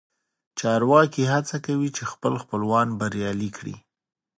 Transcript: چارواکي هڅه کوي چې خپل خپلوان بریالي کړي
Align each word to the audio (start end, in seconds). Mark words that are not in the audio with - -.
چارواکي 0.59 1.23
هڅه 1.33 1.55
کوي 1.65 1.89
چې 1.95 2.03
خپل 2.11 2.33
خپلوان 2.43 2.87
بریالي 2.99 3.49
کړي 3.57 3.75